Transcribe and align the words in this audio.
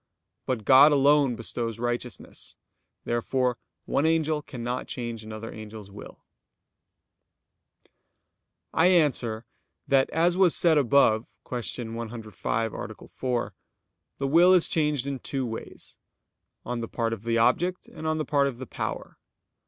But 0.47 0.65
God 0.65 0.91
alone 0.91 1.35
bestows 1.35 1.77
righteousness. 1.77 2.55
Therefore 3.05 3.59
one 3.85 4.07
angel 4.07 4.41
cannot 4.41 4.87
change 4.87 5.23
another 5.23 5.51
angel's 5.51 5.91
will. 5.91 6.21
I 8.73 8.87
answer 8.87 9.45
that, 9.87 10.09
As 10.09 10.35
was 10.35 10.55
said 10.55 10.79
above 10.79 11.27
(Q. 11.47 11.93
105, 11.93 12.73
A. 12.73 13.07
4), 13.09 13.53
the 14.17 14.27
will 14.27 14.55
is 14.55 14.67
changed 14.67 15.05
in 15.05 15.19
two 15.19 15.45
ways; 15.45 15.99
on 16.65 16.81
the 16.81 16.87
part 16.87 17.13
of 17.13 17.21
the 17.21 17.37
object, 17.37 17.87
and 17.87 18.07
on 18.07 18.17
the 18.17 18.25
part 18.25 18.47
of 18.47 18.57
the 18.57 18.65
power. 18.65 19.19